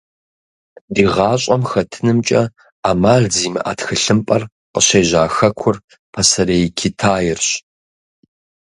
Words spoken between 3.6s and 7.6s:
тхылъымпӏэр къыщежьа хэкур– Пасэрей Китаирщ.